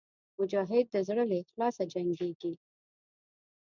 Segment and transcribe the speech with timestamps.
[0.39, 2.53] مجاهد د زړه له اخلاصه جنګېږي.